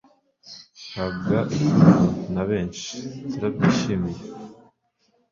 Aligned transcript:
habwa 0.95 1.39
ikuzo 1.57 1.93
na 2.33 2.43
benshi. 2.49 2.93
turabyishimiye 3.29 4.21